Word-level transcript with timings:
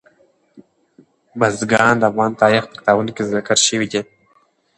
بزګان 1.39 1.95
د 1.99 2.03
افغان 2.09 2.31
تاریخ 2.41 2.63
په 2.67 2.75
کتابونو 2.79 3.11
کې 3.15 3.23
ذکر 3.33 3.57
شوی 3.67 3.87
دي. 3.91 4.01